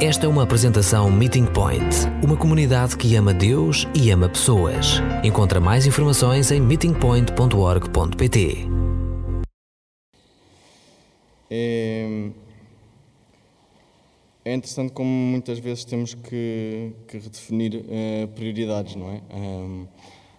[0.00, 1.84] Esta é uma apresentação Meeting Point,
[2.24, 5.00] uma comunidade que ama Deus e ama pessoas.
[5.24, 8.58] Encontra mais informações em meetingpoint.org.pt.
[11.50, 12.30] É,
[14.44, 19.20] é interessante como muitas vezes temos que, que redefinir uh, prioridades, não é?
[19.34, 19.88] Um,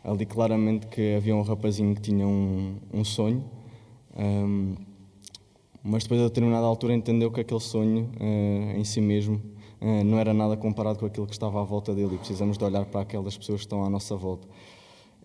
[0.05, 3.43] ali claramente que havia um rapazinho que tinha um, um sonho,
[4.15, 4.77] um,
[5.84, 9.41] mas depois a determinada altura entendeu que aquele sonho uh, em si mesmo
[9.82, 12.64] uh, não era nada comparado com aquilo que estava à volta dele e precisamos de
[12.64, 14.47] olhar para aquelas pessoas que estão à nossa volta.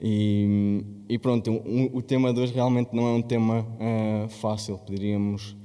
[0.01, 4.79] E, e pronto, um, o tema de hoje realmente não é um tema uh, fácil,
[4.79, 5.57] poderíamos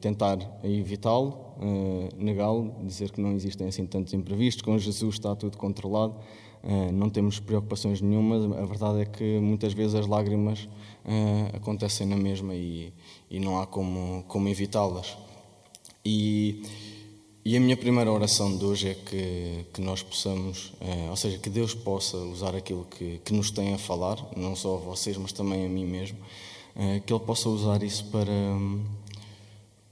[0.00, 1.36] tentar evitá-lo,
[2.16, 6.14] negá-lo, dizer que não existem assim tantos imprevistos, com Jesus está tudo controlado,
[6.92, 10.68] não temos preocupações nenhumas, a verdade é que muitas vezes as lágrimas
[11.04, 12.92] uh, acontecem na mesma e,
[13.30, 15.16] e não há como, como evitá-las.
[16.04, 16.62] E,
[17.44, 21.38] e a minha primeira oração de hoje é que, que nós possamos, uh, ou seja,
[21.38, 25.16] que Deus possa usar aquilo que, que nos tem a falar, não só a vocês,
[25.16, 26.18] mas também a mim mesmo,
[26.76, 28.32] uh, que Ele possa usar isso para,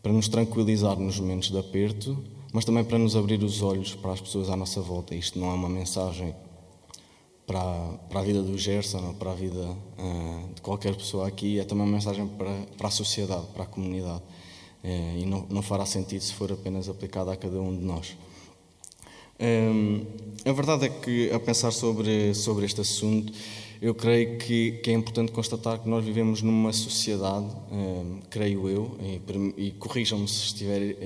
[0.02, 2.16] para nos tranquilizar nos momentos de aperto,
[2.52, 5.14] mas também para nos abrir os olhos para as pessoas à nossa volta.
[5.14, 6.34] Isto não é uma mensagem
[7.46, 11.58] para, para a vida do Gerson ou para a vida uh, de qualquer pessoa aqui,
[11.58, 14.22] é também uma mensagem para, para a sociedade, para a comunidade.
[14.82, 18.16] Uh, e não, não fará sentido se for apenas aplicada a cada um de nós.
[19.40, 20.06] Um,
[20.44, 23.32] a verdade é que, a pensar sobre, sobre este assunto,
[23.80, 27.48] eu creio que, que é importante constatar que nós vivemos numa sociedade,
[28.30, 29.20] creio eu, e,
[29.66, 30.96] e corrijam-me se estiver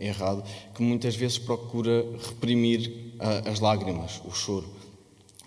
[0.00, 0.42] errado,
[0.74, 4.66] que muitas vezes procura reprimir a, as lágrimas, o choro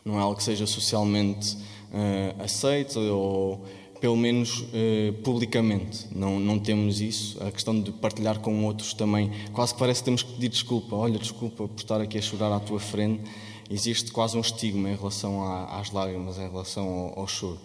[0.05, 3.65] não é algo que seja socialmente uh, aceito ou
[3.99, 6.05] pelo menos uh, publicamente.
[6.11, 7.43] Não, não temos isso.
[7.43, 10.95] A questão de partilhar com outros também, quase que parece que temos que pedir desculpa.
[10.95, 13.23] Olha, desculpa por estar aqui a chorar à tua frente.
[13.67, 17.59] Existe quase um estigma em relação à, às lágrimas, em relação ao, ao, choro.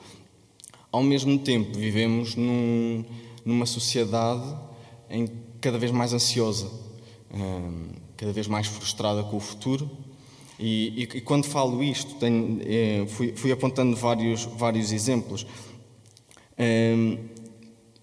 [0.90, 3.04] Ao mesmo tempo, vivemos num,
[3.44, 4.56] numa sociedade
[5.10, 5.28] em
[5.60, 6.70] cada vez mais ansiosa,
[7.34, 9.90] eh, cada vez mais frustrada com o futuro
[10.60, 15.46] e, e, e quando falo isto, tenho, é, fui, fui, apontando vários, vários exemplos.
[16.58, 17.16] Um,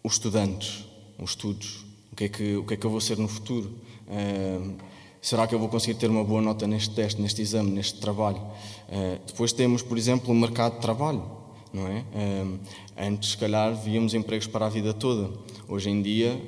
[0.03, 0.85] os estudantes,
[1.19, 3.71] os estudos, o que, é que, o que é que eu vou ser no futuro?
[4.09, 4.75] Um,
[5.21, 8.37] será que eu vou conseguir ter uma boa nota neste teste, neste exame, neste trabalho?
[8.37, 11.37] Uh, depois temos, por exemplo, o mercado de trabalho.
[11.71, 12.03] Não é?
[12.15, 12.57] Um,
[12.97, 15.29] antes, se calhar, víamos empregos para a vida toda.
[15.67, 16.41] Hoje em dia,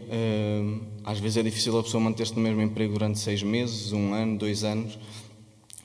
[1.03, 4.37] às vezes é difícil a pessoa manter-se no mesmo emprego durante seis meses, um ano,
[4.37, 4.97] dois anos.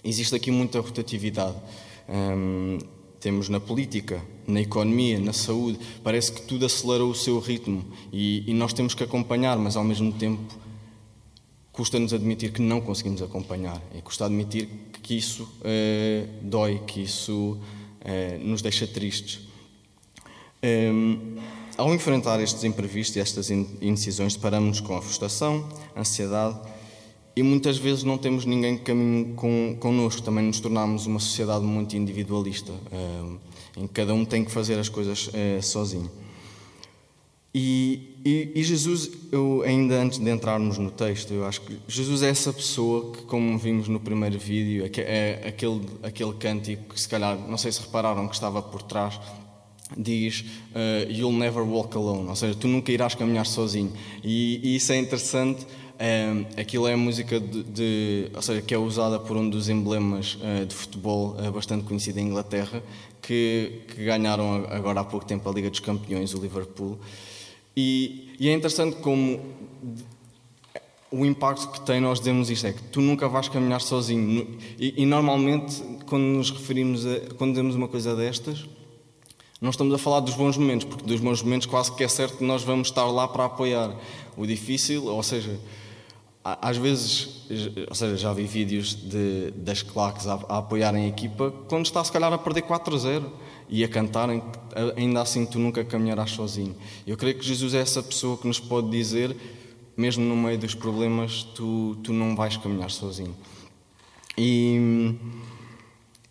[0.04, 1.56] Existe aqui muita rotatividade.
[2.08, 2.78] Um,
[3.18, 7.82] temos na política, na economia, na saúde, parece que tudo acelerou o seu ritmo
[8.12, 10.42] e, e nós temos que acompanhar, mas ao mesmo tempo
[11.72, 14.68] custa-nos admitir que não conseguimos acompanhar e custa admitir
[15.02, 17.58] que isso uh, dói, que isso
[18.02, 19.40] uh, nos deixa tristes.
[20.62, 21.36] Um,
[21.78, 25.66] ao enfrentar estes imprevistos e estas indecisões, deparamos com a frustração,
[25.96, 26.60] ansiedade
[27.36, 30.22] e muitas vezes não temos ninguém que caminhe com, connosco.
[30.22, 33.38] Também nos tornamos uma sociedade muito individualista, uh,
[33.76, 36.10] em que cada um tem que fazer as coisas uh, sozinho.
[37.52, 42.22] E, e, e, Jesus, eu, ainda antes de entrarmos no texto, eu acho que Jesus
[42.22, 47.00] é essa pessoa que, como vimos no primeiro vídeo, é, é aquele, aquele cântico que,
[47.00, 49.20] se calhar, não sei se repararam que estava por trás,
[49.96, 53.92] diz uh, You'll never walk alone, ou seja, tu nunca irás caminhar sozinho.
[54.24, 58.74] E, e isso é interessante um, aquilo é a música de, de, ou seja, que
[58.74, 62.82] é usada por um dos emblemas uh, de futebol uh, bastante conhecido em Inglaterra,
[63.22, 66.98] que, que, ganharam agora há pouco tempo a Liga dos Campeões, o Liverpool.
[67.76, 69.40] E, e é interessante como
[71.10, 74.58] o impacto que tem nós dizemos isto é que tu nunca vais caminhar sozinho.
[74.78, 78.66] E, e normalmente, quando nos referimos a, quando dizemos uma coisa destas,
[79.60, 82.38] não estamos a falar dos bons momentos, porque dos bons momentos quase que é certo
[82.38, 83.94] que nós vamos estar lá para apoiar.
[84.36, 85.58] O difícil, ou seja,
[86.44, 87.46] às vezes,
[87.88, 92.04] ou seja, já vi vídeos de, das claques a, a apoiarem a equipa quando está
[92.04, 93.24] se calhar a perder 4-0
[93.66, 94.42] e a cantarem,
[94.94, 96.76] ainda assim tu nunca caminharás sozinho.
[97.06, 99.34] Eu creio que Jesus é essa pessoa que nos pode dizer,
[99.96, 103.34] mesmo no meio dos problemas, tu, tu não vais caminhar sozinho.
[104.36, 105.14] E,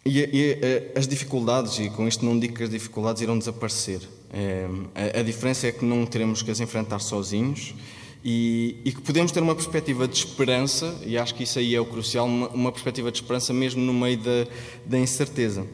[0.05, 4.01] e, e as dificuldades, e com isto não digo que as dificuldades irão desaparecer,
[4.31, 7.73] é, a, a diferença é que não teremos que as enfrentar sozinhos
[8.23, 11.81] e, e, que podemos ter uma perspectiva de esperança, e acho que isso aí é
[11.81, 14.47] o crucial, uma, uma perspectiva de esperança mesmo no meio da,
[14.85, 15.67] da incerteza.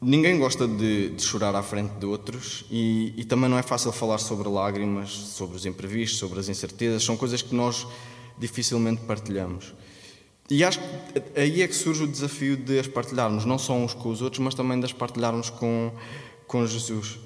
[0.00, 3.92] ninguém gosta de, de, chorar à frente de outros e, e, também não é fácil
[3.92, 7.04] falar sobre lágrimas, sobre os imprevistos, sobre as incertezas.
[7.04, 7.86] São coisas que nós
[8.36, 9.72] dificilmente partilhamos.
[10.50, 13.94] E acho que aí é que surge o desafio de as partilharmos, não só uns
[13.94, 15.92] com os outros, mas também de as partilharmos com,
[16.46, 17.18] com Jesus.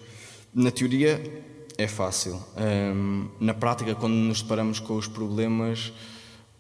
[0.55, 1.48] Na teoria
[1.79, 2.43] é fácil.
[2.57, 5.93] Um, na prática, quando nos deparamos com os problemas,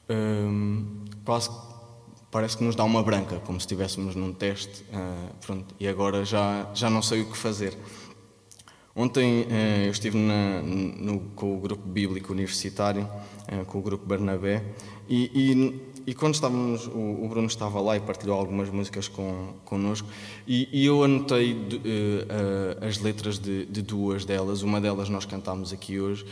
[0.08, 0.86] um,
[1.24, 1.50] quase
[2.30, 4.84] parece que nos dá uma branca, como se estivéssemos num teste.
[4.84, 7.76] Uh, pronto, e agora já, já não sei o que fazer.
[8.94, 13.02] Ontem uh, eu estive na, no, com o grupo bíblico universitário,
[13.52, 14.64] uh, com o grupo Bernabé,
[15.08, 19.52] e, e e quando estávamos, o, o, Bruno estava lá e partilhou algumas músicas com,
[19.62, 20.08] connosco,
[20.46, 25.10] e, e eu anotei de, uh, uh, as letras de, de, duas delas, uma delas
[25.10, 26.24] nós cantámos aqui hoje,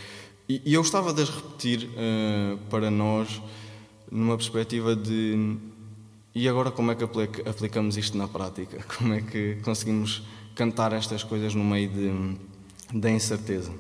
[0.49, 3.43] e, e eu estava de as repetir uh, para nós
[4.11, 5.59] numa perspectiva de
[6.35, 7.05] e agora como é que
[7.47, 8.83] aplicamos isto na prática?
[8.97, 10.23] Como é que conseguimos
[10.55, 13.73] cantar estas coisas no meio de, da incerteza?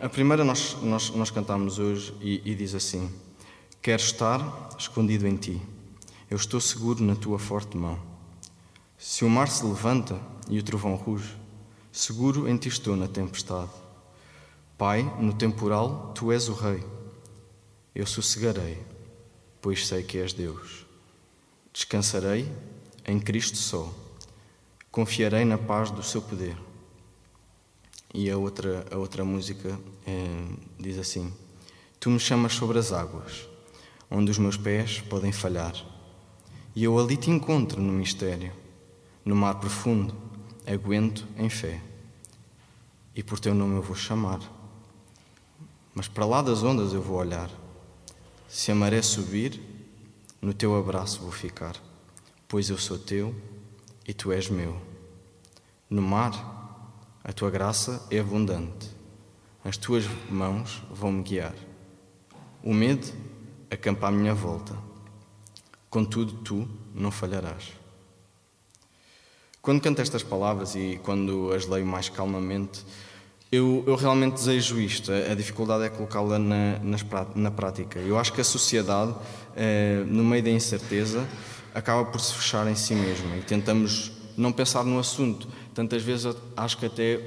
[0.00, 3.25] a primeira nós, nós, nós cantamos hoje e, e diz assim.
[3.86, 5.62] Quero estar escondido em ti.
[6.28, 7.96] Eu estou seguro na tua forte mão.
[8.98, 11.36] Se o mar se levanta e o trovão ruge,
[11.92, 13.70] seguro em ti estou na tempestade.
[14.76, 16.84] Pai, no temporal, tu és o Rei.
[17.94, 18.76] Eu sossegarei,
[19.62, 20.84] pois sei que és Deus.
[21.72, 22.52] Descansarei
[23.06, 23.94] em Cristo só.
[24.90, 26.56] Confiarei na paz do seu poder.
[28.12, 30.44] E a outra, a outra música é,
[30.76, 31.32] diz assim:
[32.00, 33.54] Tu me chamas sobre as águas
[34.10, 35.74] onde os meus pés podem falhar.
[36.74, 38.52] E eu ali te encontro no mistério,
[39.24, 40.14] no mar profundo,
[40.66, 41.80] aguento em fé.
[43.14, 44.40] E por teu nome eu vou chamar.
[45.94, 47.50] Mas para lá das ondas eu vou olhar.
[48.48, 49.60] Se a maré subir,
[50.40, 51.74] no teu abraço vou ficar,
[52.46, 53.34] pois eu sou teu
[54.06, 54.80] e tu és meu.
[55.88, 56.32] No mar,
[57.24, 58.88] a tua graça é abundante,
[59.64, 61.54] as tuas mãos vão me guiar.
[62.62, 63.12] O medo
[63.70, 64.74] acampa à minha volta.
[65.88, 67.72] Contudo, tu não falharás.
[69.62, 72.84] Quando canto estas palavras e quando as leio mais calmamente,
[73.50, 75.10] eu, eu realmente desejo isto.
[75.12, 76.78] A, dificuldade é colocá-la na,
[77.34, 77.98] na prática.
[77.98, 79.14] Eu acho que a sociedade,
[79.56, 81.26] eh, no meio da incerteza,
[81.74, 85.48] acaba por se fechar em si mesma e tentamos não pensar no assunto.
[85.74, 87.20] Tantas vezes acho que até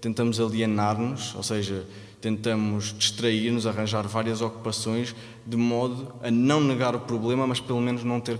[0.00, 1.86] tentamos alienar-nos, ou seja,
[2.26, 5.14] tentamos distrair-nos, arranjar várias ocupações,
[5.46, 8.36] de modo a não negar o problema, mas pelo menos não ter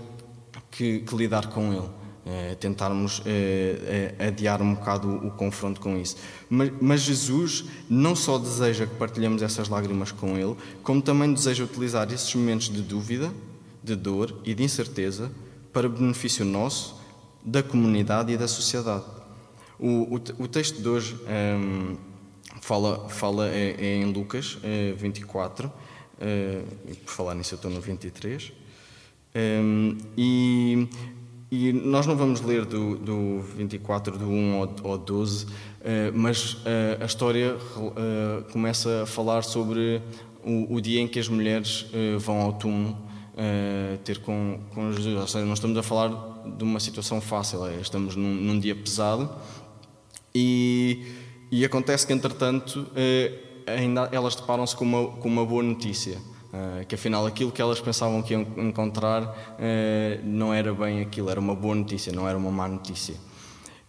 [0.69, 1.87] que, que lidar com ele.
[2.25, 6.17] É, tentarmos é, é, adiar um bocado o, o, confronto com isso.
[6.49, 11.63] Mas, mas, Jesus não só deseja que partilhemos essas lágrimas com Ele, como também deseja
[11.63, 13.31] utilizar esses momentos de dúvida,
[13.81, 15.31] de dor e de incerteza
[15.71, 16.99] para benefício nosso,
[17.45, 19.05] da comunidade e da sociedade.
[19.79, 21.95] O, o, o texto de hoje ehm,
[22.67, 25.71] fala, fala é, é em Lucas é 24,
[26.19, 26.61] é,
[27.05, 28.51] por falar nisso eu estou no 23,
[29.33, 29.61] é,
[30.17, 30.89] e,
[31.49, 35.45] e nós não vamos ler do, do 24, do 1 ao, ao 12,
[35.79, 40.01] é, mas é, a história é, começa a falar sobre
[40.43, 41.85] o, o, dia em que as mulheres
[42.19, 42.97] vão ao túmulo
[44.03, 45.15] ter com, com Jesus.
[45.15, 46.09] Ou seja, não estamos a falar
[46.57, 49.29] de uma situação fácil, estamos num, num dia pesado
[50.33, 53.31] e e acontece que, entretanto, eh,
[53.65, 56.17] ainda elas deparam-se com uma, com uma boa notícia.
[56.53, 61.29] Eh, que afinal aquilo que elas pensavam que iam encontrar eh, não era bem aquilo,
[61.29, 63.15] era uma boa notícia, não era uma má notícia.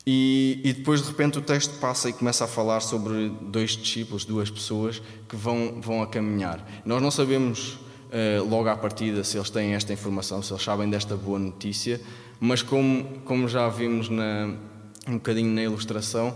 [0.06, 4.24] E, e, depois de repente o texto passa e começa a falar sobre dois discípulos,
[4.24, 6.66] duas pessoas que vão, vão a caminhar.
[6.84, 7.78] Nós não sabemos
[8.48, 12.00] logo à partida se eles têm esta informação, se eles sabem desta boa notícia,
[12.40, 14.54] mas como, como já vimos na,
[15.06, 16.34] um bocadinho na ilustração,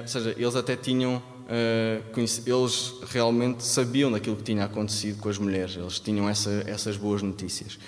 [0.00, 5.38] ou seja, eles até tinham, uh, eles realmente sabiam daquilo que tinha acontecido com as
[5.38, 7.78] mulheres, eles tinham essa, essas boas notícias.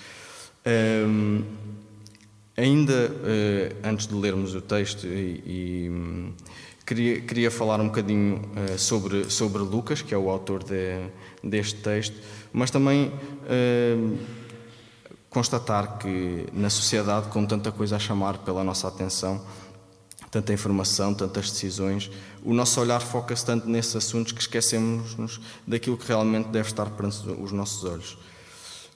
[0.65, 1.43] Um,
[2.57, 5.91] eh, ainda uh, antes de lermos o texto, e, e
[6.85, 8.41] queria, queria falar um bocadinho
[8.77, 11.07] sobre, sobre Lucas, que é o autor de,
[11.43, 12.15] deste texto,
[12.53, 13.11] mas também
[15.35, 19.41] constatar que na sociedade, com tanta coisa a chamar pela nossa atenção,
[20.35, 22.11] tanta informação, tantas decisões,
[22.43, 27.19] o nosso olhar foca-se tanto nesses assuntos que esquecemos-nos daquilo que realmente deve estar perante
[27.39, 28.17] os nossos olhos.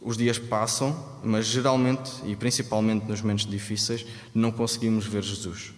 [0.02, 0.94] Os dias passam,
[1.24, 4.06] mas geralmente e principalmente nos momentos difíceis
[4.36, 5.72] não conseguimos ver Jesus.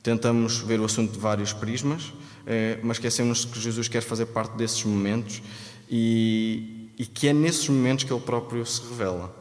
[0.00, 2.12] Tentamos ver o assunto de vários prismas,
[2.46, 5.42] eh, mas esquecemos que Jesus quer fazer parte desses momentos
[5.90, 9.34] e, e que é nesses momentos que Ele próprio se revela.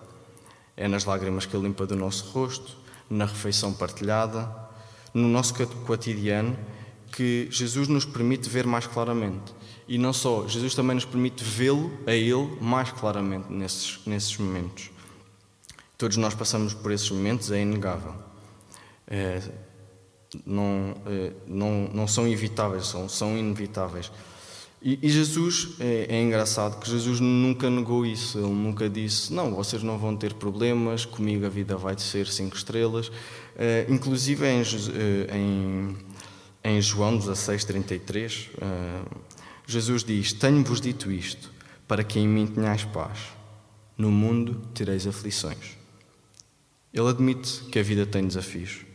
[0.75, 2.75] É nas lágrimas que Ele limpa do nosso rosto,
[3.07, 4.62] na refeição partilhada,
[5.13, 5.53] no nosso
[5.85, 6.57] cotidiano
[7.11, 9.53] que Jesus nos permite ver mais claramente.
[9.87, 14.89] E não só, Jesus também nos permite vê-lo a Ele mais claramente nesses, nesses momentos.
[15.97, 18.13] Todos nós passamos por esses momentos, é inegável.
[19.07, 19.41] É,
[20.45, 24.11] não, é, não, não são evitáveis, são, são inevitáveis.
[24.81, 29.53] E, e Jesus, é, é, engraçado que Jesus nunca negou isso, ele nunca disse: Não,
[29.53, 33.09] vocês não vão ter problemas, comigo a vida vai ser cinco estrelas.
[33.55, 35.97] É, inclusive em, é, em,
[36.63, 39.01] em João 16,33, é,
[39.67, 41.51] Jesus diz: Tenho-vos dito isto,
[41.87, 43.19] para que em mim tenhais paz.
[43.97, 45.77] No mundo tereis aflições.
[46.91, 48.85] Ele admite que a vida tem desafios,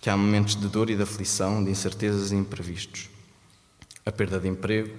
[0.00, 3.08] que há momentos de dor e de aflição, de incertezas e imprevistos.
[4.04, 4.94] A perda de emprego,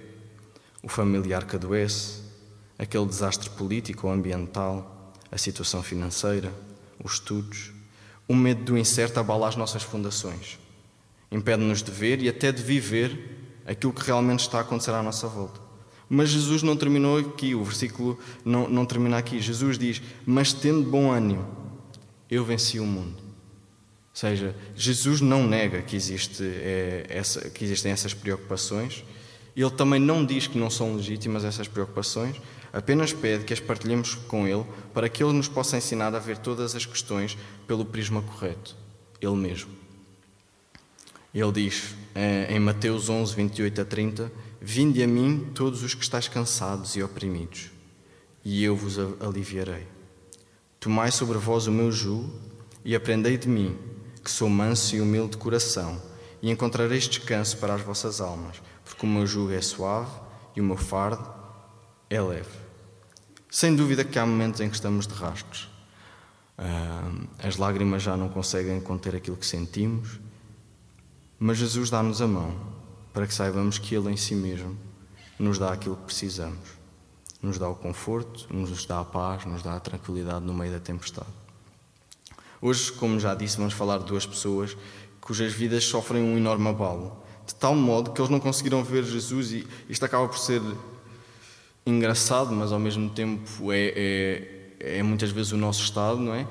[0.82, 2.22] o familiar que adoece,
[2.77, 6.53] aquele desastre político ou ambiental, a situação financeira,
[7.03, 7.73] os estudos,
[8.33, 10.59] o medo do incerto abala as nossas fundações,
[11.31, 15.27] impede-nos de ver e até de viver aquilo que realmente está a acontecer à nossa
[15.27, 15.61] volta.
[16.09, 19.39] Mas Jesus não terminou aqui, o versículo não, não termina aqui.
[19.39, 21.47] Jesus diz: Mas tendo bom ânimo,
[22.29, 23.15] eu venci o mundo.
[23.17, 29.03] Ou seja, Jesus não nega que, existe, é, essa, que existem essas preocupações,
[29.55, 32.35] ele também não diz que não são legítimas essas preocupações,
[32.74, 36.38] apenas pede que as partilhemos com Ele para que Ele nos possa ensinar a ver
[36.38, 38.75] todas as questões pelo prisma correto,
[39.22, 39.72] Ele mesmo.
[41.34, 46.03] Ele diz eh, em Mateus 11, 28 a 30: Vinde a mim todos os que
[46.03, 47.72] estáis cansados e oprimidos,
[48.44, 49.88] e eu vos aliviarei.
[50.80, 52.34] Tomai sobre vós o meu jugo
[52.84, 53.77] e aprendei de mim,
[54.24, 56.01] que sou manso e humilde de coração,
[56.42, 60.12] e encontrareis descanso para as vossas almas porque o meu jugo é suave
[60.56, 61.27] e o meu fardo
[62.10, 62.62] é leve.
[63.53, 65.69] Sem dúvida que há momentos em que estamos de rascos.
[67.38, 70.19] as lágrimas já não conseguem conter aquilo que sentimos,
[71.38, 72.55] mas Jesus dá-nos a mão
[73.13, 74.75] para que saibamos que Ele em si mesmo
[75.38, 76.67] nos dá aquilo que precisamos.
[77.43, 80.79] Nos dá o conforto, nos dá a paz, nos dá a tranquilidade no meio da
[80.79, 81.29] tempestade.
[82.60, 84.75] Hoje, como já disse, vamos falar de duas pessoas
[85.22, 89.51] cujas vidas sofrem um enorme abalo de tal modo que eles não conseguiram ver Jesus,
[89.51, 90.60] e isto acaba por ser
[91.85, 96.47] engraçado, mas ao mesmo tempo é, é, é muitas vezes o nosso estado, não é?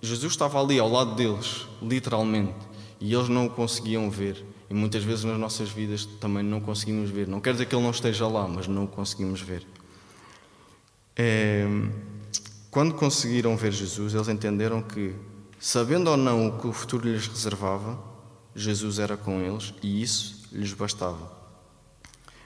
[0.00, 2.54] Jesus estava ali ao lado deles, literalmente,
[3.00, 4.44] e eles não o conseguiam ver.
[4.68, 7.28] E muitas vezes nas nossas vidas também não conseguimos ver.
[7.28, 9.66] Não quer dizer que ele não esteja lá, mas não o conseguimos ver.
[11.14, 11.66] É,
[12.70, 15.14] quando conseguiram ver Jesus, eles entenderam que,
[15.60, 18.02] sabendo ou não o que o futuro lhes reservava,
[18.56, 21.30] Jesus era com eles e isso lhes bastava.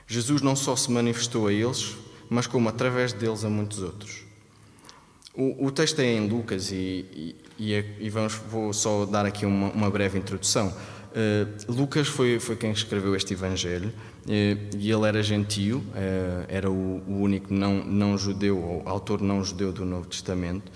[0.06, 1.96] Jesus não só se manifestou a eles,
[2.28, 4.24] mas como através deles a muitos outros.
[5.34, 9.70] O, o texto é em Lucas e, e, e, vamos, vou só dar aqui uma,
[9.70, 10.68] uma breve introdução.
[10.68, 16.70] Uh, Lucas foi, foi quem escreveu este Evangelho uh, e ele era gentio, uh, era
[16.70, 20.70] o, o, único não, não judeu, ou autor não judeu do Novo Testamento.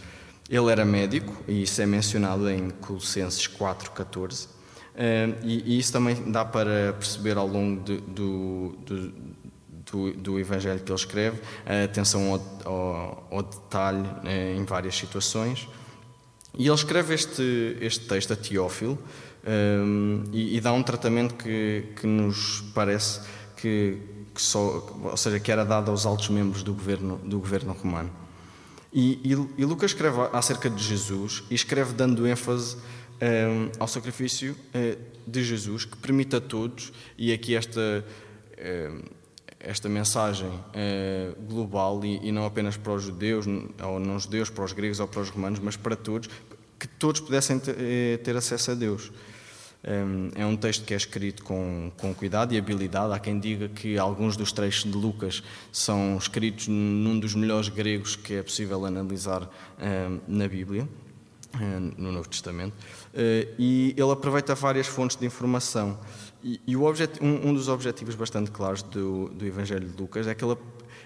[0.48, 4.46] Ele era médico e isso é mencionado em Colossenses 4,14.
[4.46, 9.12] Uh, e, e, isso também dá para perceber ao longo de, do, do,
[9.90, 14.96] do, do, Evangelho que ele escreve, a atenção ao, ao, ao detalhe uh, em várias
[14.96, 15.68] situações.
[16.58, 18.98] E ele escreve este, este texto a Teófilo
[19.46, 23.20] um, e, e, dá um tratamento que, que nos parece
[23.56, 23.98] que,
[24.34, 28.10] que, só, ou seja, que era dado aos altos membros do governo, do governo romano.
[28.92, 34.56] E, e, e Lucas escreve acerca de Jesus e escreve dando ênfase um, ao sacrifício
[34.74, 38.04] uh, de Jesus, que permite a todos, e aqui esta,
[38.58, 39.02] uh,
[39.60, 44.64] esta mensagem uh, global, e, e, não apenas para os judeus, ou não judeus, para
[44.64, 46.28] os gregos ou para os romanos, mas para todos,
[46.78, 49.12] que todos pudessem ter, eh, ter acesso a Deus.
[49.82, 53.12] Um, é um texto que é escrito com, com cuidado e habilidade.
[53.12, 58.16] Há quem diga que alguns dos trechos de Lucas são escritos num dos melhores gregos
[58.16, 59.42] que é possível analisar
[59.78, 60.88] um, na Bíblia.
[61.52, 62.74] Eh, no Novo Testamento,
[63.12, 65.98] eh, e ele aproveita várias fontes de informação.
[66.44, 66.86] E, e um,
[67.20, 70.56] um, dos objetivos bastante claros do, do Evangelho de Lucas é que ele,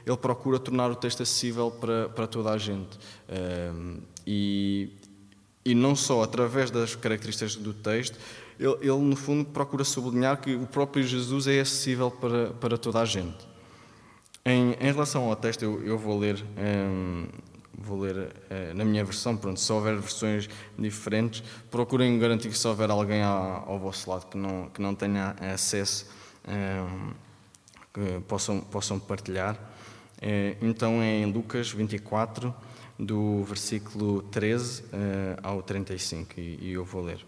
[0.04, 2.98] ele procura tornar o texto acessível para, para toda a gente.
[3.26, 3.72] Eh,
[4.26, 4.90] e,
[5.64, 8.18] e não só através das características do texto,
[8.60, 13.00] ele, ele, no fundo procura sublinhar que o próprio Jesus é acessível para, para toda
[13.00, 13.48] a gente.
[14.44, 17.26] Em, em relação ao texto, eu, eu vou ler um,
[17.85, 19.37] vou ler uh, na minha versão.
[19.37, 20.49] Pronto, se houver versões
[20.79, 24.95] diferentes, procurem garantir que se houver alguém ao, ao vosso lado que não, que não
[24.95, 26.07] tenha acesso,
[26.47, 27.14] uh,
[27.93, 29.55] que possam, possam partilhar.
[29.55, 32.55] Uh, então é em Lucas 24,
[32.99, 34.85] do versículo 13
[35.43, 37.26] ao 35, e, e eu vou ler.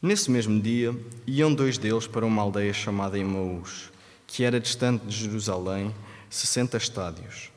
[0.00, 0.94] Nesse mesmo dia,
[1.26, 3.92] iam dois deles para uma aldeia chamada Emaús,
[4.26, 5.94] que era distante de Jerusalém,
[6.30, 7.50] 60 estádios.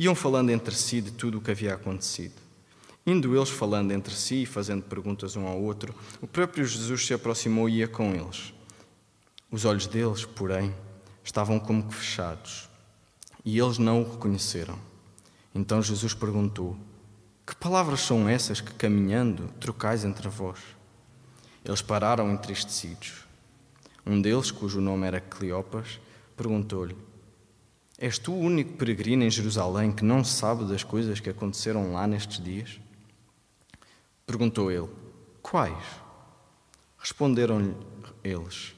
[0.00, 2.34] Iam falando entre si de tudo o que havia acontecido.
[3.04, 7.12] Indo eles falando entre si e fazendo perguntas um ao outro, o próprio Jesus se
[7.12, 8.54] aproximou e ia com eles.
[9.50, 10.72] Os olhos deles, porém,
[11.24, 12.68] estavam como que fechados,
[13.44, 14.78] e eles não o reconheceram.
[15.52, 16.76] Então Jesus perguntou:
[17.44, 20.60] Que palavras são essas que, caminhando, trocais entre vós?
[21.64, 23.24] Eles pararam entristecidos.
[24.06, 25.98] Um deles, cujo nome era Cleopas,
[26.36, 27.07] perguntou-lhe:
[27.98, 32.06] És tu o único peregrino em Jerusalém que não sabe das coisas que aconteceram lá
[32.06, 32.80] nestes dias?
[34.24, 34.88] Perguntou ele:
[35.42, 35.84] Quais?
[36.96, 37.74] Responderam-lhe
[38.22, 38.72] eles: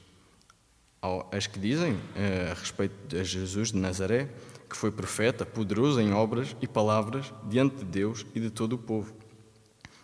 [1.31, 4.27] As que dizem eh, a respeito de Jesus de Nazaré,
[4.67, 8.79] que foi profeta, poderoso em obras e palavras diante de Deus e de todo o
[8.79, 9.13] povo.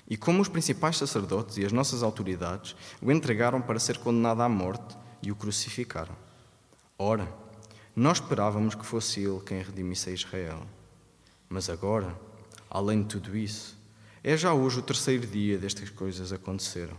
[0.07, 4.49] E como os principais sacerdotes e as nossas autoridades o entregaram para ser condenado à
[4.49, 6.15] morte e o crucificaram.
[6.99, 7.27] Ora,
[7.99, 10.61] nós esperávamos que fosse ele quem redimisse a Israel.
[11.49, 12.15] Mas agora,
[12.69, 13.77] além de tudo isso,
[14.23, 16.95] é já hoje o terceiro dia destas coisas aconteceram.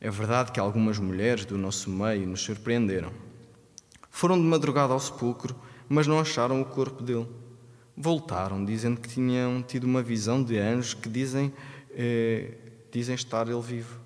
[0.00, 3.12] É verdade que algumas mulheres do nosso meio nos surpreenderam.
[4.10, 5.56] Foram de madrugada ao sepulcro
[5.92, 7.28] mas não acharam o corpo dele.
[7.94, 11.52] Voltaram, dizendo que tinham tido uma visão de anjos que dizem,
[11.90, 12.54] eh,
[12.90, 14.00] dizem estar ele vivo.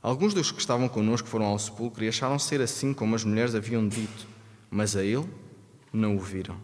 [0.00, 3.52] Alguns dos que estavam connosco foram ao sepulcro e acharam ser assim como as mulheres
[3.56, 4.28] haviam dito,
[4.74, 5.28] mas a ele
[5.92, 6.58] não o viram.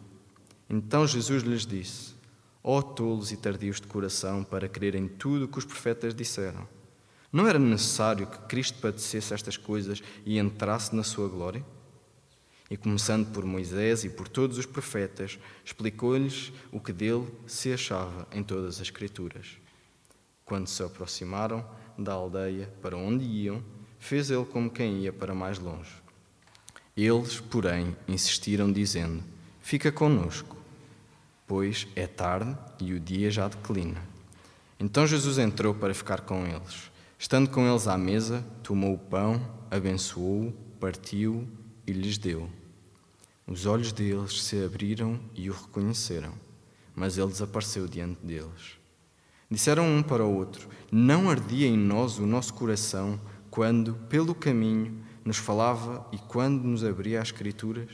[0.68, 2.12] Então Jesus lhes disse:
[2.60, 6.66] Ó oh, tolos e tardios de coração, para crerem tudo o que os profetas disseram.
[7.32, 11.64] Não era necessário que Cristo padecesse estas coisas e entrasse na sua glória?
[12.68, 18.26] E começando por Moisés e por todos os profetas, explicou-lhes o que dele se achava
[18.32, 19.56] em todas as Escrituras.
[20.44, 21.64] Quando se aproximaram
[21.96, 23.62] da aldeia para onde iam,
[24.00, 25.99] fez ele como quem ia para mais longe.
[27.02, 29.24] Eles, porém, insistiram, dizendo:
[29.62, 30.54] Fica conosco,
[31.46, 34.02] pois é tarde e o dia já declina.
[34.78, 36.90] Então Jesus entrou para ficar com eles.
[37.18, 41.48] Estando com eles à mesa, tomou o pão, abençoou-o, partiu
[41.86, 42.50] e lhes deu.
[43.46, 46.34] Os olhos deles se abriram e o reconheceram,
[46.94, 48.78] mas ele desapareceu diante deles.
[49.50, 53.18] Disseram um para o outro: Não ardia em nós o nosso coração
[53.50, 57.88] quando, pelo caminho, nos falava e quando nos abria as Escrituras?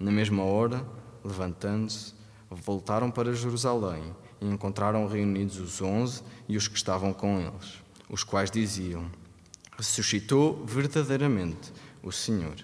[0.00, 0.82] Na mesma hora,
[1.22, 2.14] levantando-se,
[2.50, 8.24] voltaram para Jerusalém e encontraram reunidos os onze e os que estavam com eles, os
[8.24, 9.10] quais diziam:
[9.76, 11.70] Ressuscitou verdadeiramente
[12.02, 12.56] o Senhor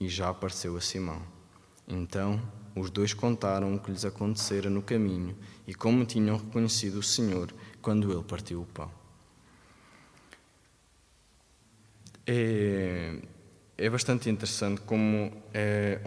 [0.00, 1.20] e já apareceu a Simão.
[1.86, 2.40] Então
[2.74, 5.36] os dois contaram o que lhes acontecera no caminho
[5.66, 8.90] e como tinham reconhecido o Senhor quando ele partiu o pão.
[12.26, 13.20] É,
[13.82, 15.98] é bastante interessante como é,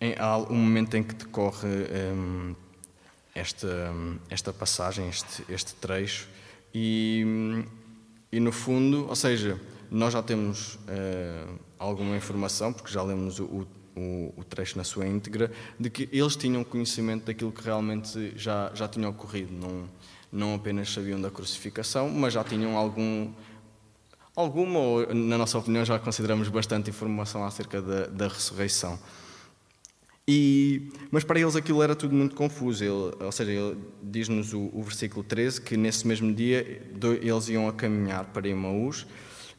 [0.00, 2.12] em, há um momento em que decorre é,
[3.34, 3.92] esta,
[4.30, 6.28] esta passagem, este, este trecho,
[6.74, 7.64] e,
[8.32, 11.44] e no fundo, ou seja, nós já temos é,
[11.78, 16.34] alguma informação, porque já lemos o, o, o, trecho na sua íntegra, de que eles
[16.34, 19.52] tinham conhecimento daquilo que realmente já, já tinha ocorrido.
[19.52, 19.86] Não,
[20.32, 23.30] não apenas sabiam da crucificação, mas já tinham algum,
[24.34, 28.98] alguma, ou na nossa opinião, já consideramos bastante informação acerca da, da ressurreição.
[30.26, 32.84] E, mas para eles aquilo era tudo muito confuso.
[32.84, 36.82] Ele, ou seja, ele diz-nos o, o, versículo 13 que nesse mesmo dia
[37.20, 39.06] eles iam a caminhar para Emaús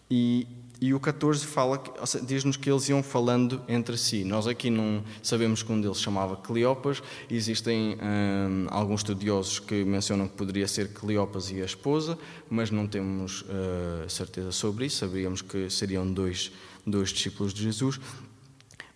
[0.10, 0.48] e,
[0.82, 1.82] e o 14 fala,
[2.26, 4.26] diz-nos que eles iam falando entre si.
[4.26, 7.02] Nós aqui não sabemos que um deles chamava Cleopas.
[7.30, 12.18] Existem hum, alguns estudiosos que mencionam que poderia ser Cleopas e a esposa,
[12.50, 14.98] mas não temos uh, certeza sobre isso.
[14.98, 16.52] Sabíamos que seriam dois,
[16.86, 18.00] dois discípulos de Jesus.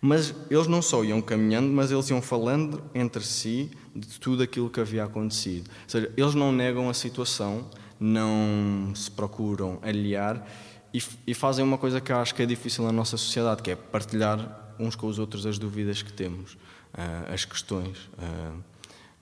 [0.00, 4.68] Mas eles não só iam caminhando, mas eles iam falando entre si de tudo aquilo
[4.68, 5.68] que havia acontecido.
[5.68, 10.46] Ou seja, eles não negam a situação, não se procuram aliar
[10.92, 13.70] e, e, fazem uma coisa que eu acho que é difícil na nossa sociedade, que
[13.70, 17.98] é partilhar uns com os outros as dúvidas que temos, uh, as questões.
[18.14, 18.62] Uh,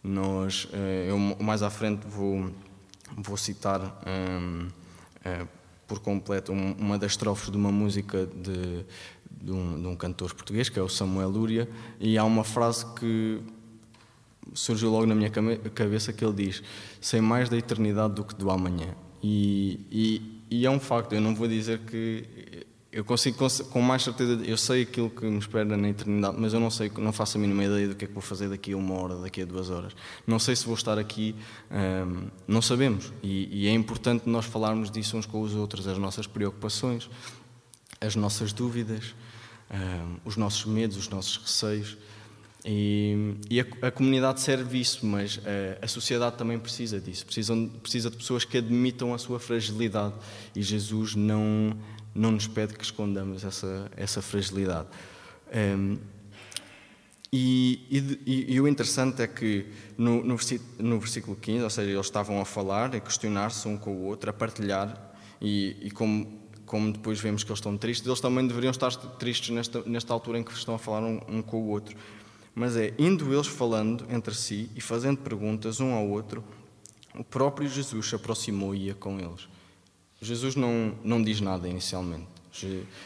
[0.03, 0.77] nós, uh,
[1.09, 2.51] eu mais à frente vou,
[3.17, 4.69] vou citar um,
[5.89, 8.85] por completo uma das estrofes de uma música de,
[9.31, 12.87] de, um, de um cantor português, que é o Samuel Lúria, e há uma frase
[12.95, 13.41] que
[14.55, 15.31] surgiu logo na minha
[15.75, 16.63] cabeça que ele diz:
[17.01, 18.95] Sei mais da eternidade do que do amanhã.
[19.23, 23.37] E, e e é um facto, eu não vou dizer que eu consigo
[23.71, 26.91] com mais certeza, eu sei aquilo que me espera na eternidade, mas eu não sei,
[26.97, 29.17] não faço a mínima ideia do que é que vou fazer daqui a uma hora,
[29.17, 29.95] daqui a duas horas.
[30.27, 31.35] Não sei se vou estar aqui,
[31.71, 33.13] hum, não sabemos.
[33.23, 37.11] E, e, é importante nós falarmos disso uns com os outros, as nossas preocupações.
[38.01, 39.15] as nossas dúvidas,
[40.25, 41.99] os nossos medos, os nossos receios.
[42.69, 45.39] E, e a, a, comunidade serve isso, mas
[45.81, 47.25] a, a, sociedade também precisa disso.
[47.25, 50.15] Precisa, precisa de pessoas que admitam a sua fragilidade.
[50.53, 51.79] E Jesus não,
[52.13, 54.89] não nos pede que escondamos essa, essa fragilidade.
[55.55, 55.97] Um,
[57.33, 60.37] e, e, e, o interessante é que no, no,
[60.79, 64.31] no, versículo 15, ou seja, eles estavam a falar, a questionar-se um com o outro,
[64.31, 68.71] a partilhar, e, e como, como depois vemos que eles estão tristes, eles também deveriam
[68.71, 71.97] estar tristes nesta, nesta altura em que estão a falar um, um com o outro.
[72.57, 76.43] Mas é indo eles falando entre si e fazendo perguntas um ao outro,
[77.15, 79.47] o próprio Jesus se aproximou e ia com eles.
[80.23, 82.27] Jesus não, não diz nada inicialmente.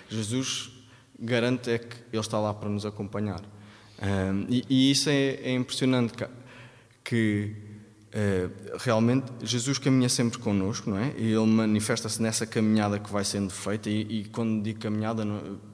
[0.09, 0.71] Jesus
[1.19, 3.43] garante é que Ele está lá para nos acompanhar.
[4.01, 6.29] Um, e, e, isso é, é impressionante, que,
[7.03, 7.57] que
[8.15, 11.13] uh, realmente Jesus caminha sempre connosco, não é?
[11.19, 15.27] E Ele manifesta-se nessa caminhada que vai sendo feita, e, e quando digo caminhada,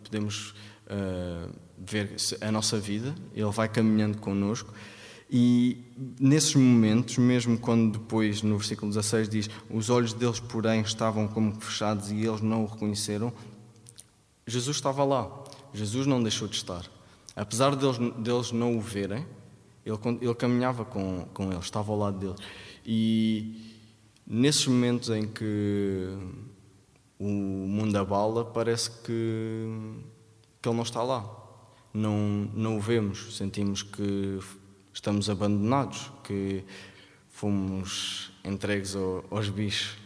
[0.02, 0.54] podemos
[0.86, 4.72] uh, ver a nossa vida, Ele vai caminhando connosco.
[5.30, 5.84] E
[6.20, 11.60] nesses momentos, mesmo quando depois no versículo 16 diz: Os olhos deles, porém, estavam como
[11.60, 13.32] fechados e eles não o reconheceram,
[14.46, 15.44] Jesus estava lá.
[15.74, 16.86] Jesus não deixou de estar.
[17.34, 19.26] Apesar deles, deles não o verem,
[19.84, 22.36] ele, ele caminhava com, com eles, estava ao lado deles.
[22.84, 23.74] E
[24.26, 26.16] nesses momentos em que
[27.18, 29.66] o mundo abala, parece que,
[30.68, 31.24] ele não está lá.
[31.92, 34.38] Não, não o vemos, sentimos que
[34.92, 36.64] estamos abandonados, que
[37.28, 38.94] fomos entregues
[39.30, 39.96] aos bichos.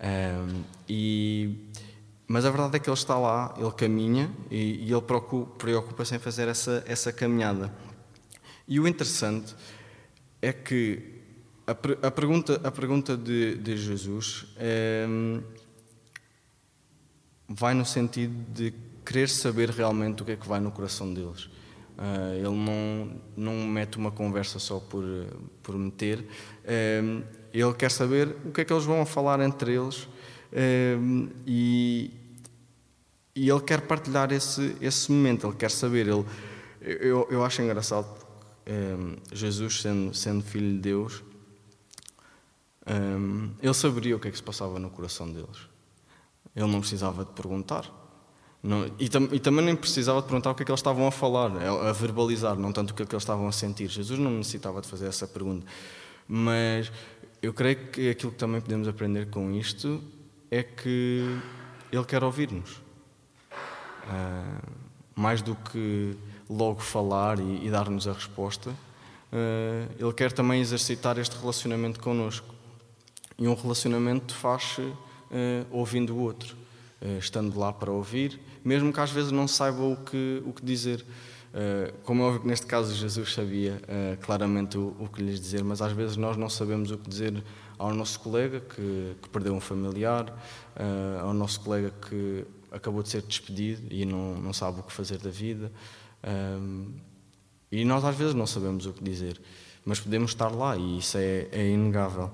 [0.00, 1.56] Um, e,
[2.26, 5.02] mas a verdade é que ele está lá, ele caminha e, e ele
[5.58, 7.72] preocupa-se em fazer essa, essa caminhada.
[8.66, 9.54] E o interessante
[10.40, 11.18] é que
[11.66, 11.72] a,
[12.06, 14.46] a pergunta, a pergunta de, de Jesus
[17.48, 18.74] vai no sentido de
[19.08, 21.44] querer saber realmente o que é que vai no coração deles.
[21.96, 25.02] Uh, ele não, não mete uma conversa só por,
[25.62, 26.18] por meter.
[26.20, 32.10] Uh, ele quer saber o que é que eles vão falar entre eles uh, e,
[33.34, 35.46] e ele quer partilhar esse, esse momento.
[35.46, 36.06] Ele quer saber.
[36.06, 36.24] Ele,
[36.82, 38.28] eu, eu acho engraçado
[39.32, 41.22] Jesus, sendo, sendo filho de Deus,
[43.62, 45.66] ele saberia o que é que se passava no coração deles.
[46.54, 47.90] Ele não precisava de perguntar.
[48.62, 51.06] Não, e, tam, e, também nem precisava de perguntar o que é que eles estavam
[51.06, 53.88] a falar, a, verbalizar, não tanto o que é que eles estavam a sentir.
[53.88, 55.64] Jesus não necessitava de fazer essa pergunta.
[56.26, 56.90] Mas
[57.40, 60.02] eu creio que aquilo que também podemos aprender com isto
[60.50, 61.38] é que
[61.92, 62.76] Ele quer ouvir-nos.
[64.04, 64.62] Uh,
[65.14, 66.16] mais do que
[66.48, 72.54] logo falar e, e dar-nos a resposta, uh, Ele quer também exercitar este relacionamento connosco.
[73.38, 74.96] E um relacionamento faz-se uh,
[75.70, 76.56] ouvindo o outro.
[77.20, 81.04] Estando lá para ouvir, mesmo que às vezes não saiba o que, o que dizer.
[81.54, 85.40] Eh, como é óbvio que neste caso Jesus sabia eh, claramente o, o que lhes
[85.40, 87.42] dizer, mas às vezes nós não sabemos o que dizer
[87.78, 90.36] ao nosso colega que, que perdeu um familiar,
[91.22, 95.18] ao nosso colega que acabou de ser despedido e não, não sabe o que fazer
[95.18, 95.70] da vida.
[97.70, 99.40] E nós às vezes não sabemos o que dizer,
[99.84, 102.32] mas podemos estar lá e isso é, é inegável.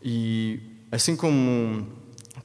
[0.00, 0.60] E
[0.92, 1.84] assim como,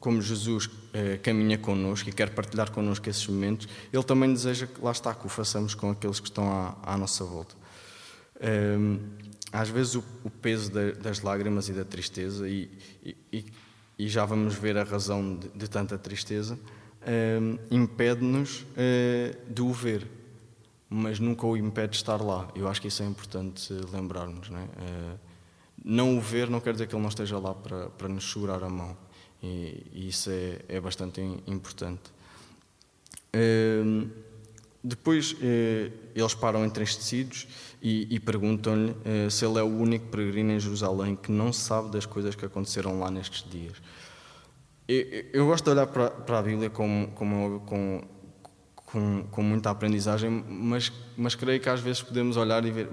[0.01, 4.81] como Jesus eh, caminha connosco e quer partilhar connosco esses momentos, Ele também deseja que,
[4.81, 7.55] lá está, que o façamos com aqueles que estão à, à nossa volta.
[8.43, 8.99] Um,
[9.53, 12.67] às vezes o, o peso das lágrimas e da tristeza, e,
[13.31, 13.45] e,
[13.99, 16.57] e, já vamos ver a razão de, de tanta tristeza,
[17.39, 20.07] um, impede-nos uh, de o ver,
[20.89, 22.49] mas nunca o impede de estar lá.
[22.55, 24.49] Eu acho que isso é importante lembrarmos.
[24.49, 24.63] Não, é?
[24.63, 25.19] uh,
[25.85, 28.63] não o ver não quer dizer que ele não esteja lá para, para nos segurar
[28.63, 28.97] a mão.
[29.41, 32.12] E, e isso é, é bastante importante.
[33.34, 34.10] Uh,
[34.84, 35.38] depois uh,
[36.15, 37.47] eles param entristecidos
[37.82, 41.91] e, e perguntam-lhe uh, se ele é o único peregrino em Jerusalém que não sabe
[41.91, 43.77] das coisas que aconteceram lá nestes dias.
[44.88, 48.01] Eu, eu gosto de olhar para, para a Bíblia com, com, com,
[48.75, 52.89] com, com muita aprendizagem, mas, mas creio que às vezes podemos olhar e ver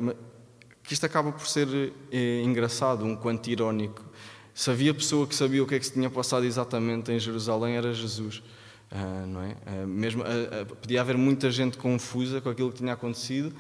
[0.89, 1.69] que isto acaba por ser
[2.11, 4.03] eh, engraçado, um quanto irónico.
[4.59, 7.77] Se havia pessoa que sabia o que é que se tinha passado exatamente em Jerusalém,
[7.77, 8.43] era Jesus.
[8.91, 9.57] Uh, não é?
[9.85, 13.55] Uh, mesmo, uh, podia haver muita gente confusa com aquilo que tinha acontecido,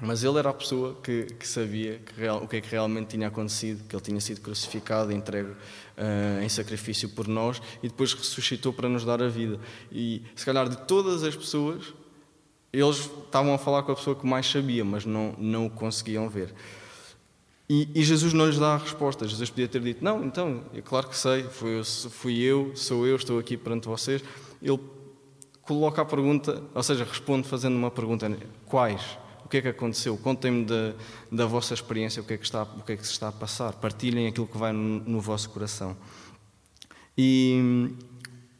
[0.00, 3.08] mas ele era a pessoa que, que sabia que real, o que é que realmente
[3.08, 5.56] tinha acontecido, que ele tinha sido crucificado, entregue
[6.40, 9.58] em sacrifício por nós e depois ressuscitou para nos dar a vida.
[9.90, 11.92] E se calhar de todas as pessoas,
[12.72, 16.28] eles estavam a falar com a pessoa que mais sabia, mas não, não o conseguiam
[16.28, 16.54] ver.
[17.74, 19.26] E, e, Jesus não lhes dá a resposta.
[19.26, 23.16] Jesus podia ter dito: Não, então, é claro que sei, fui, fui eu, sou eu,
[23.16, 24.22] estou aqui perante vocês.
[24.60, 24.78] Ele
[25.62, 28.30] coloca a pergunta, ou seja, responde fazendo uma pergunta:
[28.66, 29.16] quais?
[29.42, 30.18] O que é que aconteceu?
[30.18, 30.92] Contem-me da,
[31.30, 33.32] da vossa experiência, o que, é que está, o que é que se está a
[33.32, 33.72] passar.
[33.72, 35.96] Partilhem aquilo que vai no, no vosso coração.
[37.16, 37.88] E,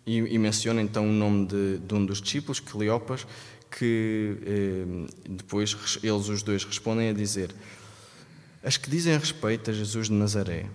[0.07, 3.27] e, e, menciona então o nome de, de um dos discípulos, Cleopas,
[3.71, 7.55] que eh, depois eles os dois respondem a dizer:
[8.65, 10.71] As que dizem respeito a Jesus de Nazaré,